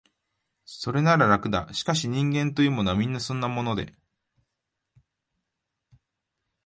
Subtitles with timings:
[0.65, 3.93] それなら、楽だ、しかし、人間というものは、皆そんなもので、